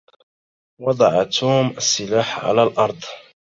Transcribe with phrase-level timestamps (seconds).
[0.81, 3.03] وضع توم السلاح على الأرض.